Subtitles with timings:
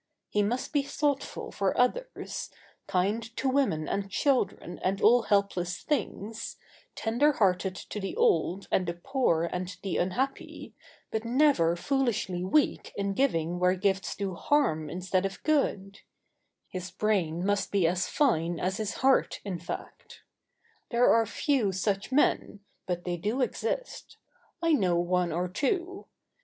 [0.29, 2.49] He must be thoughtful for others,
[2.87, 6.57] kind to women and children and all helpless things,
[6.95, 10.73] tender hearted to the old and the poor and the unhappy,
[11.11, 14.55] but never foolishly weak in giving where gifts do [Sidenote: A man's brain should be
[14.55, 15.99] as fine as his heart.] harm instead of good
[16.67, 20.23] his brain must be as fine as his heart, in fact.
[20.89, 24.17] There are few such men; but they do exist.
[24.63, 26.07] I know one or two.